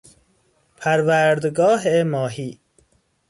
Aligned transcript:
پروردگاه 0.77 2.03
ماهی 2.03 2.59